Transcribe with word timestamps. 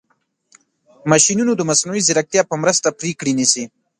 ماشینونه 1.11 1.51
د 1.55 1.61
مصنوعي 1.69 2.01
ځیرکتیا 2.07 2.41
په 2.49 2.55
مرسته 2.63 2.87
پرېکړې 2.99 3.31
نیسي. 3.39 3.63